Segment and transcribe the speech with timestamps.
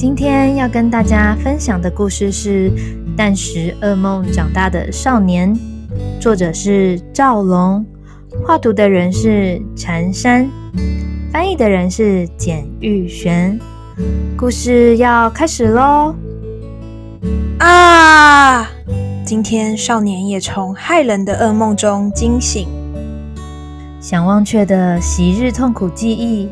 [0.00, 2.70] 今天要跟大家分享的故事是
[3.14, 5.54] 《但食噩梦长大的少年》，
[6.18, 7.84] 作者是赵龙，
[8.42, 10.48] 画图的人是禅山，
[11.30, 13.60] 翻译的人是简玉璇。
[14.38, 16.14] 故事要开始喽！
[17.58, 18.66] 啊！
[19.22, 22.66] 今天少年也从骇人的噩梦中惊醒，
[24.00, 26.48] 想忘却的昔日痛苦记忆，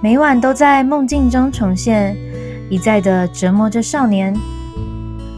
[0.00, 2.16] 每晚都在梦境中重现。
[2.70, 4.32] 一再的折磨着少年，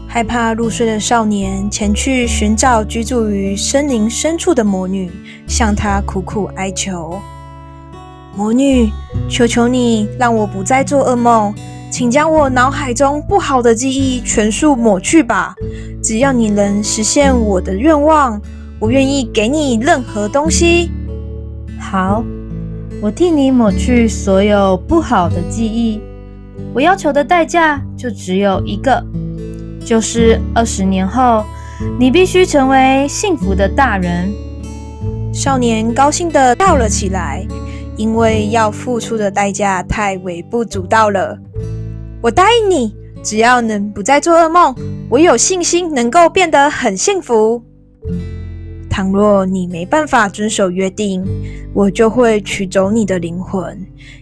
[0.07, 5.11] 害怕入睡的少年前去寻找居住于森林深处的魔女，
[5.47, 7.19] 向她苦苦哀求
[8.37, 8.91] ：“魔女，
[9.27, 11.51] 求求你，让我不再做噩梦，
[11.89, 15.55] 请将我脑海中不好的记忆全数抹去吧！
[16.03, 18.39] 只要你能实现我的愿望，
[18.79, 20.91] 我愿意给你任何东西。”
[21.81, 22.23] 好，
[23.01, 25.99] 我替你抹去所有不好的记忆。
[26.73, 29.03] 我要求的代价就只有一个，
[29.85, 31.43] 就是二十年后，
[31.99, 34.31] 你必须成为幸福的大人。
[35.33, 37.45] 少年高兴地跳了起来，
[37.97, 41.37] 因为要付出的代价太微不足道了。
[42.21, 44.75] 我答应你，只要能不再做噩梦，
[45.09, 47.63] 我有信心能够变得很幸福。
[48.93, 51.25] 倘若你没办法遵守约定，
[51.73, 53.75] 我就会取走你的灵魂。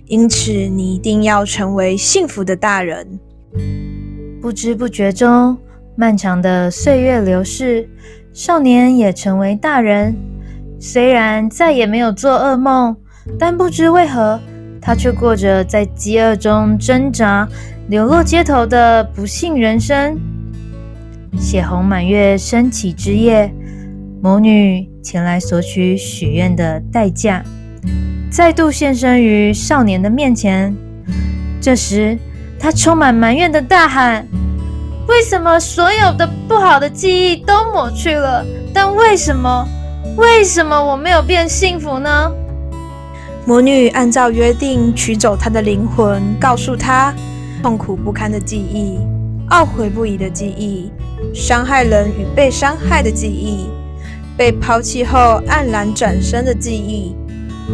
[0.06, 3.06] 因此，你一定要成为幸福的大人。
[4.42, 5.58] 不知不觉中，
[5.98, 7.90] 漫长的岁月流逝，
[8.32, 10.16] 少年也成为大人。
[10.80, 12.96] 虽然再也没有做噩梦，
[13.38, 14.40] 但不知为何，
[14.82, 17.46] 他却过着在饥饿中挣扎、
[17.90, 20.18] 流落街头的不幸人生。
[21.38, 23.54] 血红满月升起之夜。
[24.24, 27.44] 魔女前来索取许愿的代价，
[28.30, 30.76] 再度现身于少年的面前。
[31.60, 32.20] 这时，
[32.60, 34.28] 她充满埋怨的大喊
[35.10, 38.46] ：“为什么所有的不好的记忆都抹去了？
[38.72, 39.68] 但为什么，
[40.18, 42.32] 为什么我没有变幸福呢？”
[43.48, 47.12] 魔女按照约定取走他的灵魂，告诉他：
[47.64, 49.00] 痛苦不堪的记忆、
[49.50, 50.92] 懊悔不已的记忆、
[51.34, 53.66] 伤害人与被伤害的记忆。
[54.42, 57.16] 被抛弃后黯然转身的记忆，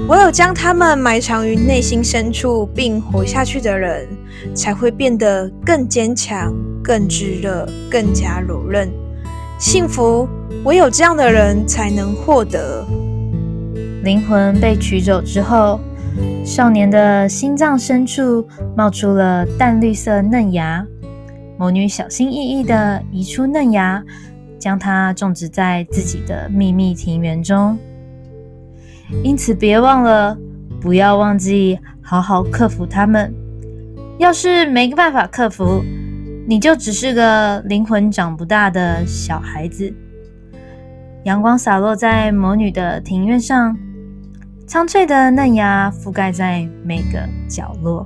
[0.10, 4.06] 唯有将它们埋藏于内心深处并活下去的人，
[4.54, 8.90] 才会变得更坚强、更炙热、更加柔韧。
[9.58, 10.28] 幸福，
[10.66, 12.86] 唯有这样的人才能获得。
[14.04, 15.80] 灵魂被取走之后，
[16.44, 18.46] 少年的心脏深处
[18.76, 20.86] 冒出了淡绿色嫩芽。
[21.58, 24.04] 魔女小心翼翼地移出嫩芽。
[24.68, 27.78] 将它种植在自己的秘密庭园中，
[29.24, 30.38] 因此别忘了，
[30.82, 33.34] 不要忘记好好克服它们。
[34.18, 35.82] 要是没办法克服，
[36.46, 39.94] 你就只是个灵魂长不大的小孩子。
[41.24, 43.74] 阳光洒落在魔女的庭院上，
[44.68, 48.06] 苍翠的嫩芽覆盖在每个角落。